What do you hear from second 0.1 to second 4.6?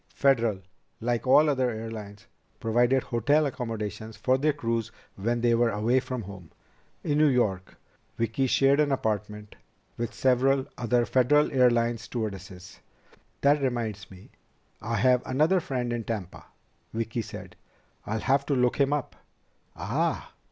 Federal, like all other airlines, provided hotel accommodations for their